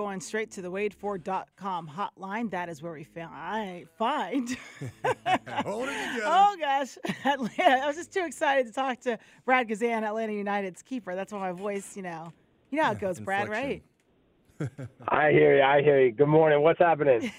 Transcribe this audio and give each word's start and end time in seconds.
Going 0.00 0.22
straight 0.22 0.50
to 0.52 0.62
the 0.62 0.70
WadeFord.com 0.70 1.90
hotline. 1.94 2.50
That 2.52 2.70
is 2.70 2.82
where 2.82 2.94
we 2.94 3.04
found 3.04 3.34
I 3.34 3.84
find. 3.98 4.48
Hold 5.62 5.90
it 5.90 6.22
oh 6.24 6.56
gosh, 6.58 6.96
Atlanta. 7.26 7.84
I 7.84 7.86
was 7.86 7.96
just 7.96 8.10
too 8.10 8.24
excited 8.24 8.66
to 8.66 8.72
talk 8.72 9.00
to 9.00 9.18
Brad 9.44 9.68
Guzan, 9.68 10.02
Atlanta 10.02 10.32
United's 10.32 10.80
keeper. 10.80 11.14
That's 11.14 11.34
why 11.34 11.40
my 11.40 11.52
voice, 11.52 11.98
you 11.98 12.02
know, 12.02 12.32
you 12.70 12.78
know 12.78 12.84
how 12.84 12.92
it 12.92 12.98
goes, 12.98 13.20
Brad, 13.20 13.50
right? 13.50 13.82
I 15.08 15.32
hear 15.32 15.56
you. 15.56 15.62
I 15.62 15.82
hear 15.82 16.00
you. 16.00 16.12
Good 16.12 16.28
morning. 16.28 16.62
What's 16.62 16.78
happening? 16.78 17.30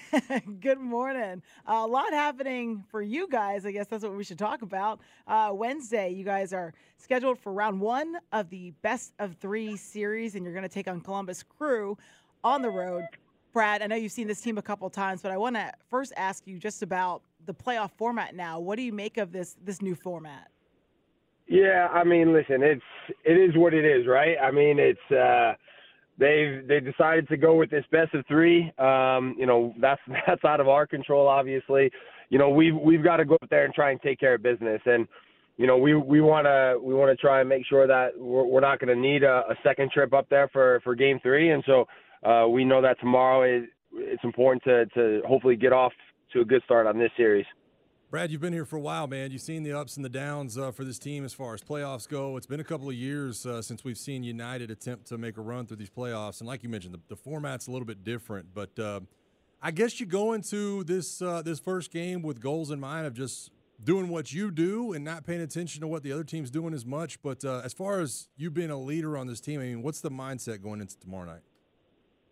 Good 0.60 0.78
morning. 0.78 1.42
a 1.66 1.86
lot 1.86 2.12
happening 2.12 2.84
for 2.90 3.02
you 3.02 3.28
guys. 3.28 3.66
I 3.66 3.72
guess 3.72 3.88
that's 3.88 4.04
what 4.04 4.16
we 4.16 4.22
should 4.22 4.38
talk 4.38 4.62
about. 4.62 5.00
Uh, 5.26 5.50
Wednesday, 5.52 6.10
you 6.10 6.24
guys 6.24 6.52
are 6.52 6.74
scheduled 6.96 7.38
for 7.38 7.52
round 7.52 7.80
one 7.80 8.18
of 8.32 8.50
the 8.50 8.72
best 8.82 9.14
of 9.18 9.34
three 9.40 9.76
series, 9.76 10.36
and 10.36 10.44
you're 10.44 10.54
going 10.54 10.62
to 10.62 10.68
take 10.68 10.88
on 10.88 11.00
Columbus 11.00 11.42
Crew 11.42 11.96
on 12.44 12.62
the 12.62 12.70
road. 12.70 13.04
Brad, 13.52 13.82
I 13.82 13.86
know 13.86 13.96
you've 13.96 14.12
seen 14.12 14.26
this 14.26 14.40
team 14.40 14.58
a 14.58 14.62
couple 14.62 14.88
times, 14.88 15.22
but 15.22 15.30
I 15.30 15.36
want 15.36 15.56
to 15.56 15.72
first 15.90 16.12
ask 16.16 16.46
you 16.46 16.58
just 16.58 16.82
about 16.82 17.22
the 17.44 17.52
playoff 17.52 17.90
format 17.96 18.34
now. 18.34 18.58
What 18.58 18.76
do 18.76 18.82
you 18.82 18.92
make 18.92 19.18
of 19.18 19.32
this 19.32 19.56
this 19.64 19.82
new 19.82 19.94
format? 19.94 20.48
Yeah, 21.48 21.88
I 21.92 22.04
mean, 22.04 22.32
listen, 22.32 22.62
it's 22.62 22.82
it 23.24 23.36
is 23.36 23.56
what 23.56 23.74
it 23.74 23.84
is, 23.84 24.06
right? 24.06 24.36
I 24.42 24.50
mean, 24.50 24.78
it's 24.78 25.10
uh 25.10 25.54
they've 26.18 26.66
they 26.66 26.80
decided 26.80 27.28
to 27.28 27.36
go 27.36 27.54
with 27.54 27.70
this 27.70 27.84
best 27.90 28.14
of 28.14 28.24
three. 28.26 28.72
Um, 28.78 29.34
you 29.38 29.46
know, 29.46 29.74
that's 29.80 30.00
that's 30.26 30.44
out 30.44 30.60
of 30.60 30.68
our 30.68 30.86
control, 30.86 31.28
obviously. 31.28 31.90
You 32.30 32.38
know, 32.38 32.48
we've 32.48 32.76
we've 32.76 33.04
got 33.04 33.18
to 33.18 33.26
go 33.26 33.34
up 33.34 33.50
there 33.50 33.66
and 33.66 33.74
try 33.74 33.90
and 33.90 34.00
take 34.00 34.18
care 34.18 34.34
of 34.34 34.42
business, 34.42 34.80
and 34.86 35.06
you 35.58 35.66
know, 35.66 35.76
we 35.76 35.94
we 35.94 36.20
want 36.20 36.46
to 36.46 36.78
we 36.82 36.94
want 36.94 37.10
to 37.10 37.20
try 37.20 37.40
and 37.40 37.48
make 37.48 37.66
sure 37.66 37.86
that 37.86 38.18
we're, 38.18 38.46
we're 38.46 38.60
not 38.60 38.78
going 38.78 38.94
to 38.94 39.00
need 39.00 39.22
a, 39.22 39.42
a 39.50 39.54
second 39.62 39.90
trip 39.90 40.14
up 40.14 40.28
there 40.30 40.48
for 40.48 40.80
for 40.82 40.94
game 40.94 41.20
three, 41.22 41.50
and 41.50 41.62
so 41.66 41.86
uh, 42.22 42.46
we 42.48 42.64
know 42.64 42.82
that 42.82 42.98
tomorrow 43.00 43.64
it's 43.94 44.24
important 44.24 44.62
to 44.64 44.86
to 44.94 45.22
hopefully 45.26 45.56
get 45.56 45.72
off 45.72 45.92
to 46.32 46.40
a 46.40 46.44
good 46.44 46.62
start 46.64 46.86
on 46.86 46.98
this 46.98 47.10
series. 47.16 47.46
Brad, 48.10 48.30
you've 48.30 48.42
been 48.42 48.52
here 48.52 48.66
for 48.66 48.76
a 48.76 48.80
while, 48.80 49.06
man. 49.06 49.30
You've 49.30 49.40
seen 49.40 49.62
the 49.62 49.72
ups 49.72 49.96
and 49.96 50.04
the 50.04 50.10
downs 50.10 50.58
uh, 50.58 50.70
for 50.70 50.84
this 50.84 50.98
team 50.98 51.24
as 51.24 51.32
far 51.32 51.54
as 51.54 51.62
playoffs 51.62 52.06
go. 52.06 52.36
It's 52.36 52.46
been 52.46 52.60
a 52.60 52.64
couple 52.64 52.90
of 52.90 52.94
years 52.94 53.46
uh, 53.46 53.62
since 53.62 53.84
we've 53.84 53.96
seen 53.96 54.22
United 54.22 54.70
attempt 54.70 55.06
to 55.06 55.16
make 55.16 55.38
a 55.38 55.40
run 55.40 55.64
through 55.64 55.78
these 55.78 55.88
playoffs. 55.88 56.40
And 56.40 56.46
like 56.46 56.62
you 56.62 56.68
mentioned, 56.68 56.92
the, 56.92 57.00
the 57.08 57.16
format's 57.16 57.68
a 57.68 57.70
little 57.70 57.86
bit 57.86 58.04
different. 58.04 58.52
But 58.52 58.78
uh, 58.78 59.00
I 59.62 59.70
guess 59.70 59.98
you 59.98 60.04
go 60.04 60.34
into 60.34 60.84
this 60.84 61.22
uh, 61.22 61.40
this 61.40 61.58
first 61.58 61.90
game 61.90 62.20
with 62.20 62.38
goals 62.38 62.70
in 62.70 62.80
mind 62.80 63.06
of 63.06 63.14
just 63.14 63.50
doing 63.82 64.08
what 64.08 64.30
you 64.30 64.50
do 64.50 64.92
and 64.92 65.02
not 65.04 65.24
paying 65.24 65.40
attention 65.40 65.80
to 65.80 65.88
what 65.88 66.02
the 66.02 66.12
other 66.12 66.24
team's 66.24 66.50
doing 66.50 66.74
as 66.74 66.84
much. 66.84 67.22
But 67.22 67.46
uh, 67.46 67.62
as 67.64 67.72
far 67.72 68.00
as 68.00 68.28
you 68.36 68.50
being 68.50 68.70
a 68.70 68.78
leader 68.78 69.16
on 69.16 69.26
this 69.26 69.40
team, 69.40 69.58
I 69.58 69.64
mean, 69.64 69.82
what's 69.82 70.02
the 70.02 70.10
mindset 70.10 70.62
going 70.62 70.82
into 70.82 70.98
tomorrow 70.98 71.24
night? 71.24 71.40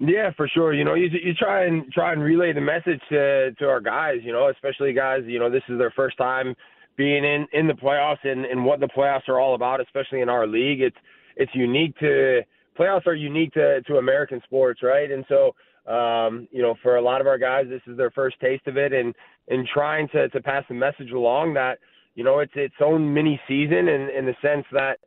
Yeah, 0.01 0.31
for 0.35 0.49
sure. 0.49 0.73
You 0.73 0.85
know, 0.85 0.95
you 0.95 1.09
you 1.13 1.35
try 1.35 1.67
and 1.67 1.93
try 1.93 2.13
and 2.13 2.23
relay 2.23 2.55
the 2.55 2.61
message 2.61 3.01
to 3.11 3.53
to 3.53 3.67
our 3.67 3.81
guys. 3.81 4.17
You 4.23 4.33
know, 4.33 4.49
especially 4.49 4.95
guys. 4.95 5.21
You 5.27 5.39
know, 5.39 5.51
this 5.51 5.63
is 5.69 5.79
their 5.79 5.91
first 5.91 6.17
time 6.17 6.55
being 6.97 7.23
in 7.23 7.47
in 7.53 7.67
the 7.67 7.75
playoffs 7.75 8.25
and 8.25 8.47
and 8.47 8.65
what 8.65 8.81
the 8.81 8.89
playoffs 8.89 9.29
are 9.29 9.39
all 9.39 9.55
about. 9.55 9.81
Especially 9.81 10.23
in 10.23 10.31
our 10.31 10.47
league, 10.47 10.81
it's 10.81 10.97
it's 11.37 11.55
unique 11.55 11.97
to 11.99 12.41
playoffs 12.79 13.07
are 13.07 13.15
unique 13.15 13.53
to 13.53 13.83
to 13.83 13.99
American 13.99 14.41
sports, 14.45 14.83
right? 14.83 15.11
And 15.11 15.23
so, 15.29 15.55
um, 15.93 16.49
you 16.51 16.63
know, 16.63 16.75
for 16.83 16.97
a 16.97 17.03
lot 17.03 17.21
of 17.21 17.27
our 17.27 17.39
guys, 17.39 17.67
this 17.69 17.83
is 17.87 17.99
their 17.99 18.11
first 18.11 18.41
taste 18.41 18.67
of 18.67 18.79
it, 18.79 18.95
and 18.95 19.15
and 19.49 19.69
trying 19.73 20.09
to 20.09 20.31
to 20.31 20.41
pass 20.41 20.65
the 20.69 20.75
message 20.75 21.11
along 21.11 21.53
that 21.55 21.79
you 22.15 22.25
know 22.25 22.39
it's 22.39 22.53
its 22.55 22.75
own 22.83 23.13
mini 23.13 23.39
season 23.47 23.89
in 23.89 24.09
in 24.17 24.25
the 24.25 24.35
sense 24.41 24.65
that 24.73 24.99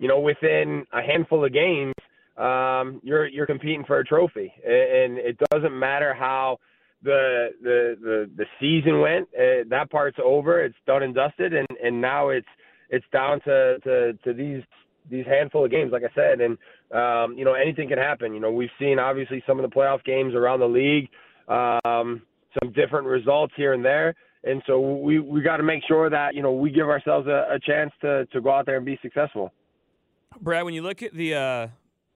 you 0.00 0.08
know 0.08 0.18
within 0.18 0.84
a 0.92 1.00
handful 1.00 1.44
of 1.44 1.52
games 1.52 1.94
um, 2.42 3.00
you're 3.04 3.28
you're 3.28 3.46
competing 3.46 3.84
for 3.84 4.00
a 4.00 4.04
trophy, 4.04 4.52
and, 4.64 5.18
it 5.18 5.38
doesn't 5.52 5.78
matter 5.78 6.12
how 6.12 6.58
the 7.02 7.50
the 7.62 7.96
the, 8.00 8.30
the 8.36 8.46
season 8.60 9.00
went. 9.00 9.28
Uh, 9.34 9.62
that 9.70 9.90
part's 9.90 10.18
over. 10.22 10.62
It's 10.64 10.76
done 10.86 11.04
and 11.04 11.14
dusted, 11.14 11.54
and 11.54 11.68
and 11.82 12.00
now 12.00 12.30
it's 12.30 12.46
it's 12.90 13.06
down 13.12 13.40
to 13.42 13.78
to 13.84 14.12
to 14.24 14.32
these 14.32 14.62
these 15.08 15.24
handful 15.26 15.64
of 15.64 15.70
games, 15.70 15.92
like 15.92 16.02
I 16.02 16.14
said, 16.14 16.40
and 16.40 16.58
um, 16.92 17.38
you 17.38 17.44
know 17.44 17.54
anything 17.54 17.88
can 17.88 17.98
happen. 17.98 18.34
You 18.34 18.40
know 18.40 18.50
we've 18.50 18.70
seen 18.78 18.98
obviously 18.98 19.42
some 19.46 19.60
of 19.60 19.68
the 19.68 19.74
playoff 19.74 20.02
games 20.04 20.34
around 20.34 20.60
the 20.60 20.66
league, 20.66 21.08
um, 21.48 22.22
some 22.60 22.72
different 22.72 23.06
results 23.06 23.52
here 23.56 23.72
and 23.72 23.84
there, 23.84 24.16
and 24.42 24.62
so 24.66 24.80
we 24.80 25.20
we 25.20 25.42
got 25.42 25.58
to 25.58 25.62
make 25.62 25.82
sure 25.86 26.10
that 26.10 26.34
you 26.34 26.42
know 26.42 26.52
we 26.52 26.70
give 26.70 26.88
ourselves 26.88 27.28
a, 27.28 27.46
a 27.54 27.60
chance 27.60 27.92
to 28.00 28.26
to 28.26 28.40
go 28.40 28.50
out 28.50 28.66
there 28.66 28.78
and 28.78 28.86
be 28.86 28.98
successful. 29.00 29.52
Brad, 30.40 30.64
when 30.64 30.74
you 30.74 30.82
look 30.82 31.02
at 31.02 31.14
the 31.14 31.34
uh, 31.34 31.68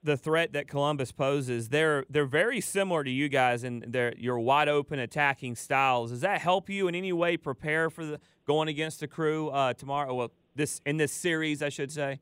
the 0.06 0.16
threat 0.16 0.52
that 0.54 0.68
Columbus 0.68 1.12
poses, 1.12 1.68
they're 1.68 2.04
they're 2.08 2.24
very 2.24 2.60
similar 2.60 3.04
to 3.04 3.10
you 3.10 3.28
guys 3.28 3.64
in 3.64 3.84
their 3.86 4.14
your 4.16 4.38
wide 4.38 4.68
open 4.68 4.98
attacking 4.98 5.56
styles. 5.56 6.10
Does 6.10 6.22
that 6.22 6.40
help 6.40 6.70
you 6.70 6.88
in 6.88 6.94
any 6.94 7.12
way 7.12 7.36
prepare 7.36 7.90
for 7.90 8.04
the 8.04 8.20
going 8.46 8.68
against 8.68 9.00
the 9.00 9.08
crew 9.08 9.50
uh, 9.50 9.74
tomorrow? 9.74 10.14
Well, 10.14 10.32
this 10.54 10.80
in 10.86 10.96
this 10.96 11.12
series, 11.12 11.62
I 11.62 11.68
should 11.68 11.92
say. 11.92 12.20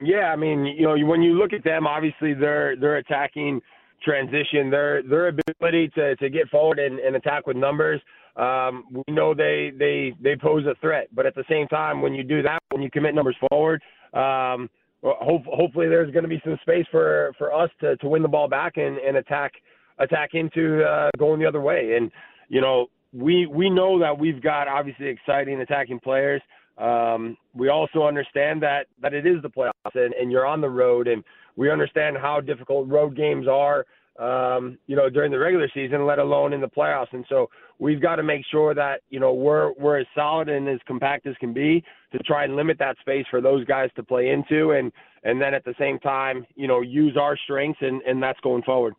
Yeah, 0.00 0.32
I 0.32 0.36
mean, 0.36 0.64
you 0.64 0.82
know, 0.82 0.96
when 1.06 1.22
you 1.22 1.34
look 1.34 1.52
at 1.52 1.62
them, 1.62 1.86
obviously 1.86 2.34
they're 2.34 2.74
they're 2.76 2.96
attacking 2.96 3.60
transition, 4.02 4.70
their 4.70 5.02
their 5.02 5.28
ability 5.28 5.90
to, 5.94 6.16
to 6.16 6.30
get 6.30 6.48
forward 6.48 6.78
and, 6.78 6.98
and 6.98 7.16
attack 7.16 7.46
with 7.46 7.56
numbers. 7.56 8.00
Um, 8.36 8.84
we 8.92 9.12
know 9.12 9.34
they 9.34 9.72
they 9.76 10.14
they 10.22 10.36
pose 10.36 10.64
a 10.66 10.74
threat, 10.80 11.08
but 11.12 11.26
at 11.26 11.34
the 11.34 11.44
same 11.50 11.66
time, 11.68 12.00
when 12.00 12.14
you 12.14 12.22
do 12.22 12.42
that, 12.42 12.62
when 12.70 12.82
you 12.82 12.90
commit 12.90 13.14
numbers 13.14 13.36
forward, 13.50 13.82
um, 14.14 14.70
hope, 15.02 15.44
hopefully 15.46 15.88
there's 15.88 16.10
going 16.12 16.24
to 16.24 16.28
be 16.28 16.40
some 16.44 16.58
space 16.62 16.86
for 16.90 17.32
for 17.38 17.52
us 17.52 17.70
to 17.80 17.96
to 17.98 18.08
win 18.08 18.22
the 18.22 18.28
ball 18.28 18.48
back 18.48 18.76
and, 18.76 18.98
and 18.98 19.16
attack 19.16 19.52
attack 19.98 20.30
into 20.34 20.82
uh, 20.84 21.10
going 21.18 21.40
the 21.40 21.46
other 21.46 21.60
way. 21.60 21.96
And 21.96 22.10
you 22.48 22.60
know, 22.60 22.86
we 23.12 23.46
we 23.46 23.70
know 23.70 23.98
that 23.98 24.18
we've 24.18 24.42
got 24.42 24.68
obviously 24.68 25.06
exciting 25.06 25.60
attacking 25.60 26.00
players. 26.00 26.42
Um, 26.78 27.36
we 27.54 27.68
also 27.68 28.04
understand 28.04 28.62
that 28.62 28.86
that 29.02 29.14
it 29.14 29.26
is 29.26 29.42
the 29.42 29.50
playoffs 29.50 29.94
and, 29.94 30.14
and 30.14 30.30
you're 30.30 30.46
on 30.46 30.60
the 30.60 30.68
road, 30.68 31.08
and 31.08 31.24
we 31.56 31.70
understand 31.70 32.16
how 32.16 32.40
difficult 32.40 32.88
road 32.88 33.16
games 33.16 33.46
are. 33.48 33.84
Um, 34.18 34.78
you 34.88 34.96
know, 34.96 35.08
during 35.08 35.30
the 35.30 35.38
regular 35.38 35.68
season, 35.72 36.04
let 36.04 36.18
alone 36.18 36.52
in 36.52 36.60
the 36.60 36.68
playoffs. 36.68 37.12
And 37.12 37.24
so 37.28 37.48
we've 37.78 38.02
got 38.02 38.16
to 38.16 38.24
make 38.24 38.44
sure 38.50 38.74
that 38.74 39.02
you 39.10 39.20
know 39.20 39.32
we're 39.32 39.72
we're 39.74 40.00
as 40.00 40.06
solid 40.14 40.48
and 40.48 40.68
as 40.68 40.80
compact 40.86 41.26
as 41.26 41.36
can 41.38 41.52
be 41.52 41.84
to 42.12 42.18
try 42.18 42.44
and 42.44 42.56
limit 42.56 42.78
that 42.78 42.96
space 43.00 43.26
for 43.30 43.40
those 43.40 43.64
guys 43.64 43.90
to 43.96 44.02
play 44.02 44.30
into, 44.30 44.72
and 44.72 44.92
and 45.22 45.40
then 45.40 45.54
at 45.54 45.64
the 45.64 45.74
same 45.78 45.98
time, 46.00 46.46
you 46.56 46.66
know, 46.66 46.80
use 46.80 47.16
our 47.16 47.36
strengths, 47.36 47.80
and 47.80 48.02
and 48.02 48.22
that's 48.22 48.40
going 48.40 48.62
forward. 48.62 48.94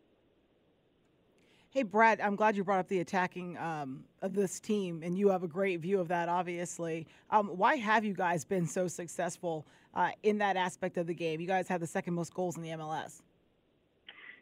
Hey, 1.72 1.84
Brad, 1.84 2.20
I'm 2.20 2.36
glad 2.36 2.56
you 2.56 2.64
brought 2.64 2.80
up 2.80 2.88
the 2.88 3.00
attacking 3.00 3.56
um, 3.58 4.04
of 4.24 4.34
this 4.34 4.60
team, 4.60 5.04
and 5.04 5.16
you 5.16 5.30
have 5.30 5.44
a 5.44 5.48
great 5.48 5.80
view 5.82 6.00
of 6.00 6.08
that, 6.08 6.28
obviously. 6.28 7.06
Um, 7.30 7.50
why 7.50 7.76
have 7.76 8.04
you 8.04 8.16
guys 8.16 8.44
been 8.44 8.66
so 8.66 8.88
successful 8.88 9.68
uh, 9.94 10.10
in 10.24 10.40
that 10.40 10.58
aspect 10.58 10.98
of 10.98 11.06
the 11.06 11.14
game? 11.14 11.40
You 11.40 11.46
guys 11.46 11.68
have 11.68 11.80
the 11.80 11.86
second 11.86 12.16
most 12.16 12.34
goals 12.34 12.58
in 12.58 12.64
the 12.64 12.70
MLS. 12.70 13.22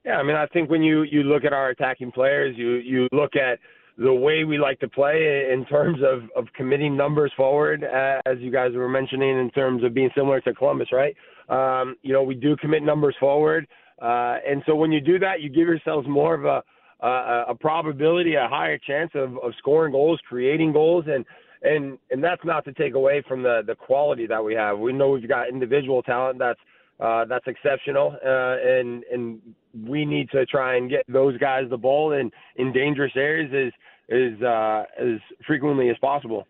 Yeah, 0.05 0.17
I 0.17 0.23
mean, 0.23 0.35
I 0.35 0.45
think 0.47 0.69
when 0.69 0.81
you 0.81 1.03
you 1.03 1.23
look 1.23 1.44
at 1.44 1.53
our 1.53 1.69
attacking 1.69 2.11
players, 2.11 2.55
you 2.57 2.75
you 2.75 3.07
look 3.11 3.35
at 3.35 3.59
the 3.97 4.13
way 4.13 4.44
we 4.44 4.57
like 4.57 4.79
to 4.79 4.88
play 4.88 5.49
in 5.51 5.65
terms 5.65 5.99
of 6.03 6.29
of 6.35 6.51
committing 6.55 6.95
numbers 6.95 7.31
forward, 7.35 7.83
as 7.83 8.38
you 8.39 8.51
guys 8.51 8.71
were 8.73 8.89
mentioning, 8.89 9.39
in 9.39 9.49
terms 9.51 9.83
of 9.83 9.94
being 9.94 10.09
similar 10.15 10.39
to 10.41 10.53
Columbus, 10.53 10.89
right? 10.91 11.15
Um, 11.49 11.95
you 12.03 12.13
know, 12.13 12.23
we 12.23 12.35
do 12.35 12.55
commit 12.57 12.83
numbers 12.83 13.15
forward. 13.19 13.67
Uh, 14.01 14.38
and 14.47 14.61
so 14.67 14.75
when 14.75 14.91
you 14.91 15.01
do 15.01 15.17
that, 15.19 15.41
you 15.41 15.49
give 15.49 15.67
yourselves 15.67 16.07
more 16.07 16.35
of 16.35 16.45
a 16.45 16.63
a, 16.99 17.45
a 17.49 17.55
probability, 17.55 18.35
a 18.35 18.47
higher 18.47 18.77
chance 18.77 19.11
of, 19.13 19.38
of 19.44 19.53
scoring 19.57 19.91
goals, 19.91 20.19
creating 20.27 20.73
goals, 20.73 21.05
and 21.07 21.25
and 21.63 21.97
and 22.11 22.23
that's 22.23 22.44
not 22.45 22.65
to 22.65 22.73
take 22.73 22.94
away 22.94 23.23
from 23.27 23.44
the 23.44 23.61
the 23.65 23.75
quality 23.75 24.27
that 24.27 24.44
we 24.44 24.53
have. 24.53 24.79
We 24.79 24.94
know 24.94 25.09
we've 25.09 25.27
got 25.27 25.49
individual 25.49 26.01
talent 26.03 26.39
that's 26.39 26.59
uh, 26.99 27.25
that's 27.25 27.45
exceptional, 27.47 28.15
uh, 28.25 28.55
and 28.61 29.03
and 29.11 29.41
we 29.88 30.05
need 30.05 30.29
to 30.31 30.45
try 30.45 30.77
and 30.77 30.89
get 30.89 31.03
those 31.07 31.38
guys 31.38 31.65
the 31.69 31.77
ball 31.77 32.13
in 32.13 32.31
in 32.55 32.73
dangerous 32.73 33.13
areas 33.15 33.51
as 33.53 33.73
as 34.09 34.41
uh, 34.41 34.83
as 34.99 35.19
frequently 35.45 35.89
as 35.89 35.97
possible. 35.99 36.47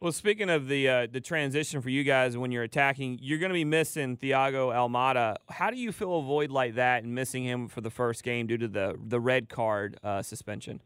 Well, 0.00 0.12
speaking 0.12 0.50
of 0.50 0.68
the 0.68 0.88
uh, 0.88 1.06
the 1.10 1.20
transition 1.20 1.80
for 1.80 1.88
you 1.88 2.04
guys 2.04 2.36
when 2.36 2.52
you're 2.52 2.62
attacking, 2.62 3.18
you're 3.22 3.38
going 3.38 3.50
to 3.50 3.54
be 3.54 3.64
missing 3.64 4.16
Thiago 4.16 4.70
Almada. 4.72 5.36
How 5.48 5.70
do 5.70 5.76
you 5.76 5.92
feel 5.92 6.18
a 6.18 6.22
void 6.22 6.50
like 6.50 6.74
that 6.74 7.04
and 7.04 7.14
missing 7.14 7.42
him 7.44 7.68
for 7.68 7.80
the 7.80 7.90
first 7.90 8.22
game 8.22 8.46
due 8.46 8.58
to 8.58 8.68
the 8.68 8.98
the 9.02 9.18
red 9.18 9.48
card 9.48 9.98
uh, 10.04 10.22
suspension? 10.22 10.82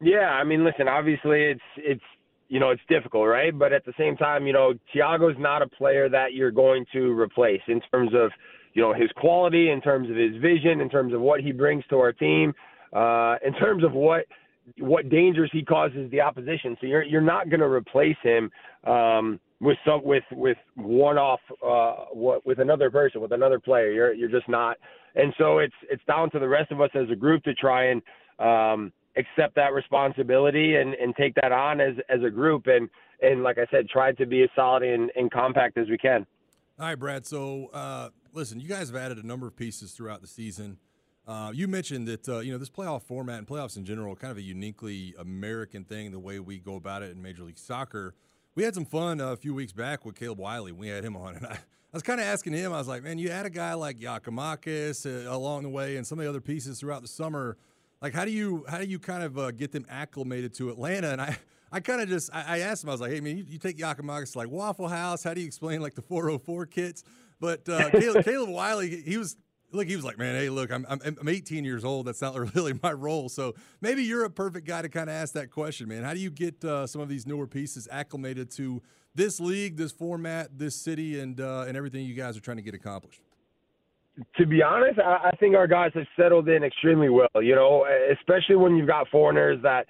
Yeah, 0.00 0.30
I 0.30 0.44
mean, 0.44 0.64
listen, 0.64 0.88
obviously 0.88 1.42
it's 1.42 1.60
it's 1.76 2.04
you 2.50 2.58
know, 2.58 2.70
it's 2.70 2.82
difficult, 2.88 3.28
right? 3.28 3.56
But 3.56 3.72
at 3.72 3.86
the 3.86 3.92
same 3.96 4.16
time, 4.16 4.44
you 4.44 4.52
know, 4.52 4.74
Thiago's 4.92 5.36
not 5.38 5.62
a 5.62 5.68
player 5.68 6.08
that 6.08 6.34
you're 6.34 6.50
going 6.50 6.84
to 6.92 7.16
replace 7.16 7.60
in 7.68 7.80
terms 7.92 8.10
of, 8.12 8.32
you 8.74 8.82
know, 8.82 8.92
his 8.92 9.08
quality, 9.16 9.70
in 9.70 9.80
terms 9.80 10.10
of 10.10 10.16
his 10.16 10.34
vision, 10.42 10.80
in 10.80 10.90
terms 10.90 11.14
of 11.14 11.20
what 11.20 11.40
he 11.40 11.52
brings 11.52 11.84
to 11.90 11.96
our 11.96 12.12
team, 12.12 12.52
uh, 12.92 13.36
in 13.46 13.54
terms 13.54 13.84
of 13.84 13.92
what 13.92 14.26
what 14.78 15.08
dangers 15.08 15.48
he 15.52 15.64
causes 15.64 16.10
the 16.10 16.20
opposition. 16.20 16.76
So 16.80 16.88
you're 16.88 17.04
you're 17.04 17.20
not 17.20 17.50
going 17.50 17.60
to 17.60 17.66
replace 17.66 18.16
him 18.22 18.50
um, 18.84 19.38
with 19.60 19.78
some 19.86 20.02
with 20.02 20.24
with 20.32 20.58
one 20.74 21.18
off 21.18 21.40
uh, 21.64 22.06
what 22.12 22.44
with 22.44 22.58
another 22.58 22.90
person 22.90 23.20
with 23.20 23.32
another 23.32 23.60
player. 23.60 23.92
You're 23.92 24.12
you're 24.12 24.28
just 24.28 24.48
not. 24.48 24.76
And 25.14 25.32
so 25.38 25.58
it's 25.58 25.74
it's 25.88 26.02
down 26.08 26.32
to 26.32 26.40
the 26.40 26.48
rest 26.48 26.72
of 26.72 26.80
us 26.80 26.90
as 26.96 27.08
a 27.12 27.16
group 27.16 27.44
to 27.44 27.54
try 27.54 27.92
and 27.92 28.02
um, 28.40 28.92
accept 29.16 29.54
that 29.56 29.72
responsibility 29.72 30.76
and, 30.76 30.94
and 30.94 31.14
take 31.16 31.34
that 31.34 31.52
on 31.52 31.80
as, 31.80 31.94
as 32.08 32.22
a 32.24 32.30
group 32.30 32.66
and, 32.66 32.88
and 33.22 33.42
like 33.42 33.58
I 33.58 33.66
said, 33.70 33.88
try 33.88 34.12
to 34.12 34.26
be 34.26 34.42
as 34.42 34.48
solid 34.54 34.82
and, 34.82 35.10
and 35.16 35.30
compact 35.30 35.76
as 35.76 35.88
we 35.88 35.98
can. 35.98 36.26
All 36.78 36.86
right, 36.86 36.98
Brad. 36.98 37.26
So, 37.26 37.68
uh, 37.72 38.08
listen, 38.32 38.60
you 38.60 38.68
guys 38.68 38.88
have 38.88 38.96
added 38.96 39.18
a 39.18 39.26
number 39.26 39.46
of 39.46 39.56
pieces 39.56 39.92
throughout 39.92 40.22
the 40.22 40.26
season. 40.26 40.78
Uh, 41.26 41.52
you 41.54 41.68
mentioned 41.68 42.08
that 42.08 42.28
uh, 42.28 42.38
you 42.38 42.50
know 42.50 42.58
this 42.58 42.70
playoff 42.70 43.02
format 43.02 43.38
and 43.38 43.46
playoffs 43.46 43.76
in 43.76 43.84
general, 43.84 44.16
kind 44.16 44.30
of 44.30 44.38
a 44.38 44.42
uniquely 44.42 45.14
American 45.18 45.84
thing. 45.84 46.10
The 46.10 46.18
way 46.18 46.40
we 46.40 46.58
go 46.58 46.76
about 46.76 47.02
it 47.02 47.10
in 47.10 47.20
Major 47.20 47.44
League 47.44 47.58
Soccer, 47.58 48.14
we 48.54 48.64
had 48.64 48.74
some 48.74 48.86
fun 48.86 49.20
uh, 49.20 49.32
a 49.32 49.36
few 49.36 49.54
weeks 49.54 49.72
back 49.72 50.04
with 50.04 50.16
Caleb 50.16 50.38
Wiley. 50.38 50.72
We 50.72 50.88
had 50.88 51.04
him 51.04 51.16
on, 51.16 51.36
and 51.36 51.46
I, 51.46 51.52
I 51.52 51.58
was 51.92 52.02
kind 52.02 52.20
of 52.20 52.26
asking 52.26 52.54
him. 52.54 52.72
I 52.72 52.78
was 52.78 52.88
like, 52.88 53.02
"Man, 53.02 53.18
you 53.18 53.28
add 53.28 53.46
a 53.46 53.50
guy 53.50 53.74
like 53.74 53.98
Giakoumakis 53.98 55.06
uh, 55.06 55.30
along 55.30 55.64
the 55.64 55.68
way, 55.68 55.96
and 55.96 56.06
some 56.06 56.18
of 56.18 56.24
the 56.24 56.28
other 56.28 56.40
pieces 56.40 56.80
throughout 56.80 57.02
the 57.02 57.08
summer." 57.08 57.56
Like 58.02 58.14
how 58.14 58.24
do 58.24 58.30
you 58.30 58.64
how 58.68 58.78
do 58.78 58.84
you 58.84 58.98
kind 58.98 59.22
of 59.22 59.38
uh, 59.38 59.50
get 59.50 59.72
them 59.72 59.86
acclimated 59.88 60.54
to 60.54 60.70
Atlanta? 60.70 61.10
And 61.10 61.20
I 61.20 61.36
I 61.72 61.80
kind 61.80 62.00
of 62.00 62.08
just 62.08 62.30
I, 62.32 62.56
I, 62.56 62.58
asked 62.60 62.82
him 62.82 62.90
I 62.90 62.92
was 62.92 63.00
like, 63.00 63.12
hey 63.12 63.20
man, 63.20 63.36
you, 63.36 63.44
you 63.46 63.58
take 63.58 63.78
Giakoumakis 63.78 64.32
to 64.32 64.38
like 64.38 64.48
Waffle 64.48 64.88
House. 64.88 65.22
How 65.22 65.34
do 65.34 65.40
you 65.40 65.46
explain 65.46 65.80
like 65.80 65.94
the 65.94 66.02
404 66.02 66.66
kits? 66.66 67.04
But 67.38 67.68
uh, 67.68 67.90
Caleb, 67.92 68.24
Caleb 68.24 68.50
Wiley, 68.50 69.02
he 69.02 69.16
was 69.16 69.36
look, 69.72 69.86
he 69.86 69.96
was 69.96 70.04
like, 70.04 70.18
man, 70.18 70.34
hey, 70.34 70.50
look, 70.50 70.72
I'm, 70.72 70.86
I'm, 70.88 71.00
I'm 71.04 71.28
18 71.28 71.64
years 71.64 71.84
old. 71.84 72.06
That's 72.06 72.20
not 72.20 72.34
really 72.54 72.78
my 72.82 72.92
role. 72.92 73.28
So 73.28 73.54
maybe 73.80 74.02
you're 74.02 74.24
a 74.24 74.30
perfect 74.30 74.66
guy 74.66 74.82
to 74.82 74.88
kind 74.88 75.08
of 75.08 75.14
ask 75.14 75.34
that 75.34 75.50
question, 75.50 75.88
man. 75.88 76.02
How 76.02 76.14
do 76.14 76.20
you 76.20 76.30
get 76.30 76.64
uh, 76.64 76.86
some 76.86 77.00
of 77.00 77.08
these 77.08 77.26
newer 77.26 77.46
pieces 77.46 77.88
acclimated 77.90 78.50
to 78.52 78.82
this 79.14 79.40
league, 79.40 79.76
this 79.76 79.92
format, 79.92 80.58
this 80.58 80.74
city, 80.74 81.20
and 81.20 81.40
uh, 81.40 81.64
and 81.66 81.76
everything 81.76 82.04
you 82.04 82.14
guys 82.14 82.36
are 82.36 82.40
trying 82.40 82.58
to 82.58 82.62
get 82.62 82.74
accomplished? 82.74 83.20
To 84.36 84.46
be 84.46 84.62
honest, 84.62 84.98
I, 84.98 85.30
I 85.32 85.36
think 85.38 85.54
our 85.54 85.66
guys 85.66 85.92
have 85.94 86.06
settled 86.18 86.48
in 86.48 86.64
extremely 86.64 87.08
well. 87.08 87.28
You 87.42 87.54
know, 87.54 87.86
especially 88.12 88.56
when 88.56 88.76
you've 88.76 88.88
got 88.88 89.08
foreigners 89.08 89.60
that 89.62 89.86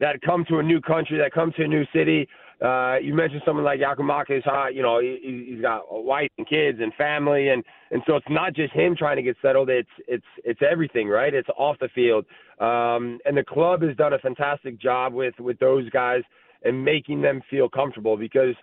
that 0.00 0.20
come 0.22 0.44
to 0.48 0.58
a 0.58 0.62
new 0.62 0.80
country, 0.80 1.18
that 1.18 1.32
come 1.32 1.52
to 1.56 1.64
a 1.64 1.68
new 1.68 1.84
city. 1.94 2.28
Uh, 2.64 2.96
you 3.02 3.14
mentioned 3.14 3.42
someone 3.44 3.64
like 3.64 3.80
Giakoumakis, 3.80 4.42
huh? 4.44 4.68
You 4.68 4.82
know, 4.82 5.00
he, 5.00 5.48
he's 5.50 5.60
got 5.60 5.82
a 5.90 6.00
wife 6.00 6.30
and 6.38 6.48
kids 6.48 6.78
and 6.80 6.94
family, 6.94 7.48
and 7.48 7.64
and 7.90 8.02
so 8.06 8.16
it's 8.16 8.26
not 8.30 8.54
just 8.54 8.72
him 8.72 8.94
trying 8.96 9.16
to 9.16 9.22
get 9.22 9.36
settled. 9.42 9.68
It's 9.68 9.88
it's 10.06 10.24
it's 10.44 10.60
everything, 10.68 11.08
right? 11.08 11.34
It's 11.34 11.48
off 11.58 11.76
the 11.80 11.88
field, 11.94 12.24
um, 12.60 13.18
and 13.24 13.36
the 13.36 13.44
club 13.44 13.82
has 13.82 13.96
done 13.96 14.12
a 14.12 14.18
fantastic 14.18 14.80
job 14.80 15.12
with 15.12 15.34
with 15.38 15.58
those 15.58 15.88
guys 15.90 16.22
and 16.62 16.82
making 16.82 17.20
them 17.20 17.42
feel 17.50 17.68
comfortable 17.68 18.16
because 18.16 18.54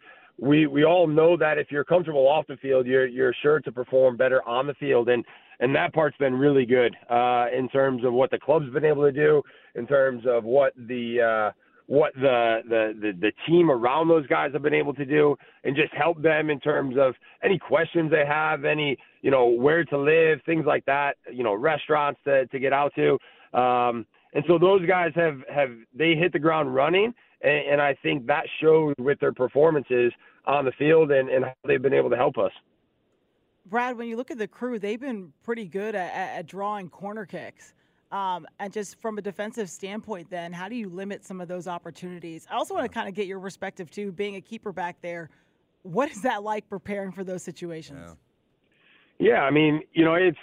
we 0.41 0.65
we 0.65 0.83
all 0.83 1.07
know 1.07 1.37
that 1.37 1.59
if 1.59 1.67
you're 1.69 1.83
comfortable 1.83 2.27
off 2.27 2.47
the 2.47 2.57
field, 2.57 2.87
you're 2.87 3.05
you're 3.05 3.33
sure 3.41 3.59
to 3.61 3.71
perform 3.71 4.17
better 4.17 4.45
on 4.47 4.65
the 4.65 4.73
field, 4.73 5.07
and 5.07 5.23
and 5.59 5.73
that 5.75 5.93
part's 5.93 6.17
been 6.17 6.33
really 6.33 6.65
good 6.65 6.95
uh, 7.09 7.45
in 7.55 7.69
terms 7.69 8.03
of 8.03 8.11
what 8.11 8.31
the 8.31 8.39
club's 8.39 8.69
been 8.73 8.83
able 8.83 9.03
to 9.03 9.11
do, 9.11 9.43
in 9.75 9.85
terms 9.85 10.23
of 10.27 10.43
what 10.43 10.73
the 10.75 11.21
uh, 11.21 11.51
what 11.85 12.11
the, 12.15 12.61
the 12.67 12.93
the 12.99 13.11
the 13.21 13.31
team 13.47 13.69
around 13.69 14.07
those 14.07 14.25
guys 14.25 14.49
have 14.53 14.63
been 14.63 14.73
able 14.73 14.95
to 14.95 15.05
do, 15.05 15.35
and 15.63 15.75
just 15.75 15.93
help 15.93 16.19
them 16.23 16.49
in 16.49 16.59
terms 16.59 16.95
of 16.99 17.13
any 17.43 17.59
questions 17.59 18.09
they 18.09 18.25
have, 18.25 18.65
any 18.65 18.97
you 19.21 19.29
know 19.29 19.45
where 19.45 19.85
to 19.85 19.97
live, 19.97 20.39
things 20.47 20.65
like 20.65 20.83
that, 20.85 21.17
you 21.31 21.43
know 21.43 21.53
restaurants 21.53 22.19
to 22.25 22.47
to 22.47 22.57
get 22.57 22.73
out 22.73 22.91
to, 22.95 23.11
um, 23.55 24.07
and 24.33 24.43
so 24.47 24.57
those 24.57 24.83
guys 24.87 25.11
have 25.13 25.37
have 25.53 25.69
they 25.93 26.15
hit 26.15 26.33
the 26.33 26.39
ground 26.39 26.73
running, 26.73 27.13
and, 27.43 27.73
and 27.73 27.81
I 27.81 27.95
think 28.01 28.25
that 28.25 28.45
showed 28.59 28.95
with 28.97 29.19
their 29.19 29.33
performances 29.33 30.11
on 30.45 30.65
the 30.65 30.71
field 30.73 31.11
and, 31.11 31.29
and 31.29 31.45
how 31.45 31.53
they've 31.65 31.81
been 31.81 31.93
able 31.93 32.09
to 32.09 32.15
help 32.15 32.37
us. 32.37 32.51
Brad, 33.67 33.97
when 33.97 34.07
you 34.07 34.17
look 34.17 34.31
at 34.31 34.37
the 34.37 34.47
crew, 34.47 34.79
they've 34.79 34.99
been 34.99 35.31
pretty 35.43 35.65
good 35.65 35.95
at, 35.95 36.11
at 36.13 36.47
drawing 36.47 36.89
corner 36.89 37.25
kicks. 37.25 37.73
Um, 38.11 38.45
and 38.59 38.73
just 38.73 38.99
from 38.99 39.17
a 39.17 39.21
defensive 39.21 39.69
standpoint, 39.69 40.29
then, 40.29 40.51
how 40.51 40.67
do 40.67 40.75
you 40.75 40.89
limit 40.89 41.23
some 41.23 41.39
of 41.39 41.47
those 41.47 41.67
opportunities? 41.67 42.45
I 42.51 42.55
also 42.55 42.73
want 42.73 42.85
to 42.85 42.93
kind 42.93 43.07
of 43.07 43.15
get 43.15 43.25
your 43.25 43.39
perspective, 43.39 43.89
too, 43.89 44.11
being 44.11 44.35
a 44.35 44.41
keeper 44.41 44.73
back 44.73 44.97
there. 45.01 45.29
What 45.83 46.11
is 46.11 46.21
that 46.23 46.43
like 46.43 46.67
preparing 46.67 47.13
for 47.13 47.23
those 47.23 47.41
situations? 47.43 48.17
Yeah, 49.19 49.33
yeah 49.33 49.41
I 49.43 49.51
mean, 49.51 49.81
you 49.93 50.03
know, 50.03 50.15
it's, 50.15 50.37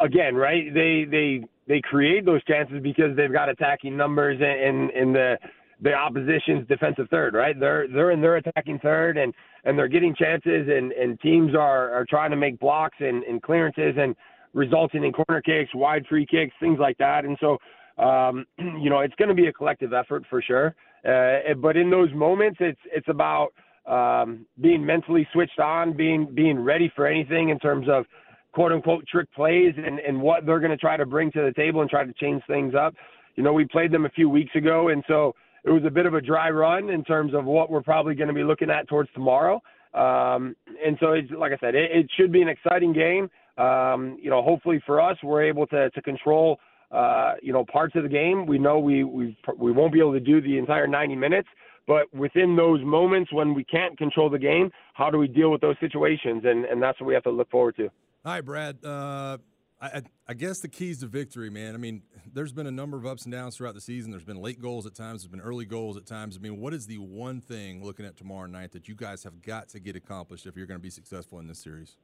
again, 0.00 0.34
right? 0.34 0.74
They, 0.74 1.06
they, 1.08 1.44
they 1.68 1.80
create 1.80 2.24
those 2.24 2.42
chances 2.44 2.82
because 2.82 3.14
they've 3.16 3.32
got 3.32 3.48
attacking 3.48 3.96
numbers 3.96 4.40
and, 4.40 4.90
and 4.90 5.14
the, 5.14 5.38
the 5.80 5.92
opposition's 5.92 6.66
defensive 6.68 7.08
third, 7.10 7.34
right? 7.34 7.58
They're 7.58 7.86
they're 7.88 8.10
in 8.10 8.20
their 8.20 8.36
attacking 8.36 8.80
third 8.80 9.16
and 9.16 9.32
and 9.64 9.78
they're 9.78 9.88
getting 9.88 10.14
chances 10.14 10.68
and 10.68 10.92
and 10.92 11.20
teams 11.20 11.54
are 11.54 11.92
are 11.92 12.04
trying 12.08 12.30
to 12.30 12.36
make 12.36 12.58
blocks 12.58 12.96
and, 13.00 13.22
and 13.24 13.42
clearances 13.42 13.94
and 13.98 14.14
resulting 14.54 15.04
in 15.04 15.12
corner 15.12 15.42
kicks, 15.42 15.74
wide 15.74 16.04
free 16.08 16.26
kicks, 16.26 16.54
things 16.60 16.78
like 16.78 16.98
that. 16.98 17.24
And 17.24 17.36
so 17.40 17.58
um, 17.98 18.46
you 18.58 18.90
know, 18.90 19.00
it's 19.00 19.14
going 19.16 19.28
to 19.28 19.34
be 19.34 19.46
a 19.46 19.52
collective 19.52 19.92
effort 19.92 20.24
for 20.30 20.42
sure. 20.42 20.74
Uh, 21.04 21.54
but 21.54 21.76
in 21.76 21.90
those 21.90 22.12
moments, 22.12 22.58
it's 22.60 22.80
it's 22.92 23.08
about 23.08 23.50
um, 23.86 24.46
being 24.60 24.84
mentally 24.84 25.26
switched 25.32 25.58
on, 25.60 25.96
being 25.96 26.26
being 26.34 26.58
ready 26.58 26.92
for 26.94 27.06
anything 27.06 27.50
in 27.50 27.58
terms 27.58 27.88
of 27.88 28.04
quote 28.52 28.72
unquote 28.72 29.06
trick 29.06 29.32
plays 29.34 29.74
and, 29.76 30.00
and 30.00 30.20
what 30.20 30.44
they're 30.44 30.60
going 30.60 30.70
to 30.70 30.76
try 30.76 30.96
to 30.96 31.06
bring 31.06 31.30
to 31.32 31.42
the 31.42 31.52
table 31.52 31.80
and 31.80 31.90
try 31.90 32.04
to 32.04 32.12
change 32.14 32.42
things 32.46 32.74
up. 32.74 32.94
You 33.36 33.44
know, 33.44 33.52
we 33.52 33.64
played 33.64 33.92
them 33.92 34.04
a 34.04 34.10
few 34.10 34.28
weeks 34.28 34.54
ago, 34.56 34.88
and 34.88 35.04
so 35.06 35.34
it 35.68 35.72
was 35.72 35.82
a 35.84 35.90
bit 35.90 36.06
of 36.06 36.14
a 36.14 36.20
dry 36.20 36.48
run 36.48 36.88
in 36.88 37.04
terms 37.04 37.34
of 37.34 37.44
what 37.44 37.70
we're 37.70 37.82
probably 37.82 38.14
going 38.14 38.28
to 38.28 38.34
be 38.34 38.42
looking 38.42 38.70
at 38.70 38.88
towards 38.88 39.10
tomorrow. 39.12 39.60
Um, 39.92 40.56
and 40.84 40.96
so, 40.98 41.12
it's, 41.12 41.30
like 41.30 41.52
I 41.52 41.58
said, 41.60 41.74
it, 41.74 41.90
it 41.92 42.10
should 42.16 42.32
be 42.32 42.40
an 42.40 42.48
exciting 42.48 42.94
game. 42.94 43.28
Um, 43.58 44.18
you 44.22 44.30
know, 44.30 44.40
hopefully 44.42 44.82
for 44.86 44.98
us, 44.98 45.18
we're 45.22 45.42
able 45.42 45.66
to, 45.66 45.90
to 45.90 46.02
control, 46.02 46.58
uh, 46.90 47.34
you 47.42 47.52
know, 47.52 47.66
parts 47.70 47.96
of 47.96 48.02
the 48.02 48.08
game. 48.08 48.46
We 48.46 48.58
know 48.58 48.78
we, 48.78 49.04
we, 49.04 49.36
we 49.58 49.72
won't 49.72 49.92
be 49.92 49.98
able 49.98 50.14
to 50.14 50.20
do 50.20 50.40
the 50.40 50.56
entire 50.56 50.86
90 50.86 51.16
minutes, 51.16 51.48
but 51.86 52.12
within 52.14 52.56
those 52.56 52.82
moments 52.82 53.30
when 53.30 53.52
we 53.52 53.64
can't 53.64 53.98
control 53.98 54.30
the 54.30 54.38
game, 54.38 54.70
how 54.94 55.10
do 55.10 55.18
we 55.18 55.28
deal 55.28 55.50
with 55.50 55.60
those 55.60 55.76
situations? 55.80 56.44
And, 56.46 56.64
and 56.64 56.82
that's 56.82 56.98
what 56.98 57.08
we 57.08 57.14
have 57.14 57.24
to 57.24 57.30
look 57.30 57.50
forward 57.50 57.76
to. 57.76 57.90
Hi, 58.24 58.40
Brad. 58.40 58.82
Uh, 58.82 59.38
I, 59.80 60.02
I, 60.26 60.34
guess 60.34 60.58
the 60.58 60.68
keys 60.68 60.98
to 61.00 61.06
victory, 61.06 61.50
man. 61.50 61.74
I 61.74 61.78
mean, 61.78 62.02
there's 62.32 62.52
been 62.52 62.66
a 62.66 62.70
number 62.72 62.96
of 62.96 63.06
ups 63.06 63.24
and 63.24 63.32
downs 63.32 63.56
throughout 63.56 63.74
the 63.74 63.80
season. 63.80 64.10
There's 64.10 64.24
been 64.24 64.42
late 64.42 64.60
goals 64.60 64.86
at 64.86 64.94
times. 64.94 65.22
There's 65.22 65.30
been 65.30 65.40
early 65.40 65.66
goals 65.66 65.96
at 65.96 66.04
times. 66.04 66.36
I 66.36 66.40
mean, 66.40 66.58
what 66.58 66.74
is 66.74 66.86
the 66.86 66.98
one 66.98 67.40
thing 67.40 67.84
looking 67.84 68.04
at 68.04 68.16
tomorrow 68.16 68.46
night 68.46 68.72
that 68.72 68.88
you 68.88 68.96
guys 68.96 69.22
have 69.22 69.40
got 69.40 69.68
to 69.68 69.78
get 69.78 69.94
accomplished 69.94 70.46
if 70.46 70.56
you're 70.56 70.66
going 70.66 70.80
to 70.80 70.82
be 70.82 70.90
successful 70.90 71.38
in 71.38 71.46
this 71.46 71.60
series? 71.60 71.96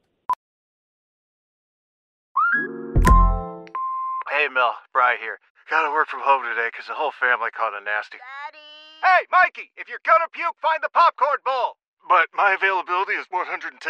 Hey, 4.30 4.46
Mel, 4.52 4.74
Bry 4.92 5.16
here. 5.20 5.40
Gotta 5.70 5.90
work 5.90 6.08
from 6.08 6.20
home 6.20 6.42
today 6.44 6.68
because 6.68 6.86
the 6.86 6.94
whole 6.94 7.12
family 7.16 7.48
caught 7.56 7.72
a 7.72 7.82
nasty. 7.82 8.20
Daddy! 8.20 8.60
Hey, 9.00 9.24
Mikey, 9.32 9.72
if 9.76 9.88
you're 9.88 10.04
gonna 10.04 10.28
puke, 10.28 10.56
find 10.60 10.82
the 10.84 10.92
popcorn 10.92 11.40
bowl. 11.44 11.80
But 12.08 12.28
my 12.34 12.52
availability 12.54 13.12
is 13.14 13.26
110%. 13.32 13.80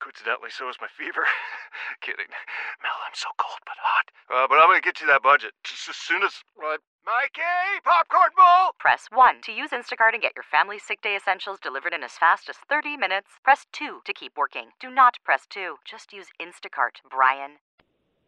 Coincidentally, 0.00 0.50
so 0.50 0.68
is 0.68 0.76
my 0.80 0.88
fever. 0.88 1.24
Kidding. 2.02 2.28
Mel, 2.82 2.98
I'm 3.06 3.14
so 3.16 3.28
cold 3.38 3.60
but 3.64 3.76
hot. 3.80 4.06
Uh, 4.28 4.46
but 4.48 4.56
I'm 4.60 4.68
going 4.68 4.80
to 4.80 4.84
get 4.84 5.00
you 5.00 5.06
that 5.08 5.22
budget 5.22 5.52
just 5.64 5.88
as 5.88 5.96
soon 5.96 6.22
as. 6.22 6.44
Uh, 6.60 6.76
Mikey, 7.08 7.80
popcorn 7.84 8.30
bowl! 8.36 8.76
Press 8.78 9.08
1 9.10 9.40
to 9.48 9.52
use 9.52 9.70
Instacart 9.70 10.12
and 10.12 10.20
get 10.22 10.36
your 10.36 10.44
family 10.44 10.78
sick 10.78 11.00
day 11.00 11.16
essentials 11.16 11.58
delivered 11.58 11.94
in 11.94 12.02
as 12.04 12.12
fast 12.20 12.50
as 12.50 12.56
30 12.68 12.98
minutes. 12.98 13.28
Press 13.42 13.64
2 13.72 14.02
to 14.04 14.12
keep 14.12 14.36
working. 14.36 14.72
Do 14.78 14.90
not 14.90 15.16
press 15.24 15.46
2. 15.48 15.76
Just 15.88 16.12
use 16.12 16.28
Instacart, 16.40 17.00
Brian. 17.10 17.52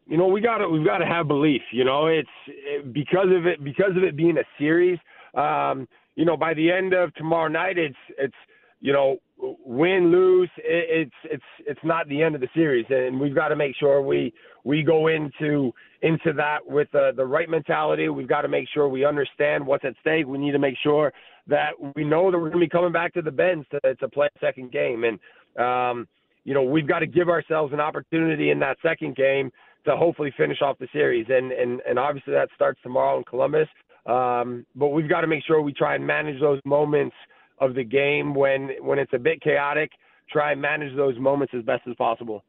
you 0.07 0.17
know, 0.17 0.27
we 0.27 0.41
got 0.41 0.59
to 0.59 0.69
we've 0.69 0.85
got 0.87 0.99
to 0.99 1.07
have 1.07 1.29
belief. 1.29 1.63
You 1.73 1.85
know, 1.85 2.07
it's 2.07 2.29
it, 2.49 2.93
because 2.93 3.29
of 3.37 3.47
it 3.47 3.63
because 3.63 3.97
of 3.97 4.03
it 4.03 4.17
being 4.17 4.39
a 4.39 4.45
series. 4.59 4.99
Um, 5.35 5.87
you 6.17 6.25
know, 6.25 6.37
by 6.37 6.55
the 6.55 6.71
end 6.73 6.93
of 6.95 7.15
tomorrow 7.15 7.49
night, 7.49 7.79
it's 7.79 7.97
it's 8.19 8.35
you 8.81 8.93
know, 8.93 9.19
win 9.39 10.11
lose, 10.11 10.51
it, 10.59 11.09
it's 11.09 11.33
it's 11.33 11.67
it's 11.67 11.81
not 11.85 12.09
the 12.09 12.23
end 12.23 12.35
of 12.35 12.41
the 12.41 12.49
series, 12.55 12.87
and 12.89 13.19
we've 13.21 13.35
got 13.35 13.49
to 13.49 13.57
make 13.57 13.77
sure 13.77 14.03
we 14.03 14.33
we 14.65 14.83
go 14.83 15.09
into 15.09 15.73
into 16.03 16.33
that 16.35 16.59
with 16.67 16.93
uh, 16.95 17.13
the 17.13 17.25
right 17.25 17.49
mentality. 17.49 18.09
We've 18.09 18.29
got 18.29 18.43
to 18.43 18.49
make 18.49 18.69
sure 18.73 18.89
we 18.89 19.05
understand 19.05 19.67
what's 19.67 19.85
at 19.85 19.95
stake. 20.01 20.27
We 20.27 20.39
need 20.39 20.53
to 20.53 20.59
make 20.59 20.77
sure 20.83 21.13
that 21.47 21.71
we 21.95 22.05
know 22.05 22.31
that 22.31 22.39
we're 22.39 22.51
going 22.51 22.61
to 22.61 22.67
be 22.67 22.69
coming 22.69 22.93
back 22.93 23.13
to 23.15 23.23
the 23.23 23.31
Benz 23.31 23.65
to, 23.71 23.95
to 23.95 24.09
play 24.09 24.29
a 24.35 24.39
second 24.39 24.73
game, 24.73 25.05
and 25.05 25.19
um, 25.63 26.09
you 26.45 26.55
know, 26.55 26.63
we've 26.63 26.89
got 26.89 27.01
to 27.01 27.07
give 27.07 27.29
ourselves 27.29 27.73
an 27.73 27.81
opportunity 27.81 28.51
in 28.51 28.59
that 28.61 28.79
second 28.83 29.17
game 29.17 29.51
to 29.85 29.97
hopefully 29.97 30.33
finish 30.37 30.61
off 30.63 30.79
the 30.79 30.89
series. 30.93 31.27
And 31.29 31.53
and 31.53 31.81
and 31.89 31.99
obviously 31.99 32.33
that 32.35 32.49
starts 32.55 32.81
tomorrow 32.83 33.19
in 33.19 33.25
Columbus. 33.25 33.69
Um, 34.07 34.65
but 34.75 34.89
we've 34.89 35.09
got 35.09 35.21
to 35.21 35.27
make 35.27 35.45
sure 35.45 35.61
we 35.61 35.75
try 35.75 35.95
and 35.95 36.07
manage 36.07 36.41
those 36.41 36.61
moments 36.65 37.15
of 37.61 37.75
the 37.75 37.85
game 37.85 38.35
when 38.35 38.71
when 38.81 38.99
it's 38.99 39.13
a 39.13 39.19
bit 39.19 39.41
chaotic. 39.43 39.91
Try 40.31 40.53
and 40.53 40.61
manage 40.61 40.95
those 40.97 41.19
moments 41.19 41.53
as 41.57 41.65
best 41.65 41.83
as 41.89 41.97
possible. 41.97 42.45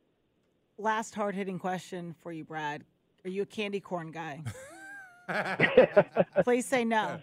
Last 0.78 1.16
hard 1.16 1.36
hitting 1.36 1.58
question 1.58 2.16
for 2.22 2.32
you, 2.32 2.44
Brad. 2.44 2.84
Are 3.26 3.30
you 3.30 3.42
a 3.42 3.46
candy 3.46 3.80
corn 3.80 4.12
guy? 4.12 4.42
Please 6.44 6.66
say 6.66 6.86
no. 6.86 7.20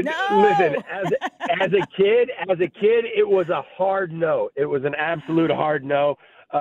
No. 0.00 0.46
Listen, 0.48 0.82
as 0.90 1.12
as 1.60 1.72
a 1.72 1.86
kid, 1.96 2.30
as 2.48 2.58
a 2.60 2.68
kid, 2.68 3.04
it 3.14 3.28
was 3.28 3.48
a 3.50 3.62
hard 3.76 4.12
no. 4.12 4.48
It 4.56 4.64
was 4.64 4.84
an 4.84 4.94
absolute 4.96 5.50
hard 5.50 5.84
no. 5.84 6.16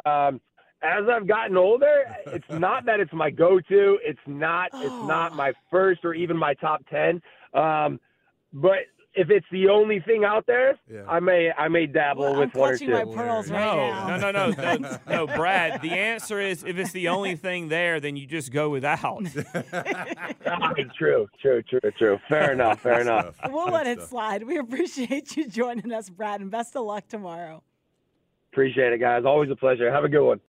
Um, 0.05 0.41
as 0.83 1.03
I've 1.09 1.27
gotten 1.27 1.55
older, 1.55 2.05
it's 2.27 2.49
not 2.49 2.85
that 2.85 2.99
it's 2.99 3.13
my 3.13 3.29
go-to. 3.29 3.99
It's 4.03 4.19
not. 4.25 4.69
It's 4.73 5.07
not 5.07 5.35
my 5.35 5.53
first 5.69 6.03
or 6.03 6.13
even 6.13 6.35
my 6.35 6.55
top 6.55 6.83
ten. 6.89 7.21
Um, 7.53 7.99
but 8.51 8.79
if 9.13 9.29
it's 9.29 9.45
the 9.51 9.67
only 9.67 9.99
thing 9.99 10.23
out 10.23 10.45
there, 10.47 10.79
yeah. 10.91 11.03
I 11.07 11.19
may 11.19 11.51
I 11.57 11.67
may 11.67 11.85
dabble 11.85 12.21
well, 12.21 12.39
with 12.39 12.51
I'm 12.55 12.59
one 12.59 12.73
or 12.73 12.77
two. 12.77 12.89
My 12.89 13.03
pearls 13.03 13.49
right 13.49 13.59
no, 14.07 14.17
no, 14.17 14.31
no, 14.31 14.51
no, 14.51 14.75
no, 14.75 14.97
no, 15.07 15.27
Brad. 15.27 15.81
The 15.81 15.91
answer 15.91 16.39
is 16.39 16.63
if 16.63 16.77
it's 16.77 16.91
the 16.91 17.09
only 17.09 17.35
thing 17.35 17.67
there, 17.67 17.99
then 17.99 18.15
you 18.15 18.25
just 18.25 18.51
go 18.51 18.69
without. 18.69 19.01
ah, 20.45 20.73
true, 20.97 21.27
true, 21.41 21.61
true, 21.63 21.91
true. 21.97 22.19
Fair 22.29 22.53
enough. 22.53 22.79
Fair 22.81 23.01
enough. 23.01 23.35
We'll 23.49 23.71
let 23.71 23.87
it 23.87 24.01
slide. 24.03 24.43
We 24.43 24.57
appreciate 24.57 25.35
you 25.35 25.47
joining 25.47 25.91
us, 25.91 26.09
Brad, 26.09 26.39
and 26.41 26.49
best 26.49 26.75
of 26.75 26.85
luck 26.85 27.07
tomorrow. 27.07 27.63
Appreciate 28.51 28.93
it, 28.93 28.99
guys. 28.99 29.23
Always 29.25 29.49
a 29.49 29.55
pleasure. 29.55 29.91
Have 29.91 30.03
a 30.03 30.09
good 30.09 30.25
one. 30.25 30.39